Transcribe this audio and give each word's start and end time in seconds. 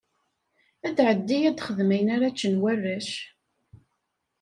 Ad 0.87 0.95
tɛeddi 0.97 1.37
ad 1.49 1.55
texdem 1.57 1.89
ayen 1.95 2.13
ara 2.15 2.33
ččen 2.33 2.59
warrac. 2.61 3.09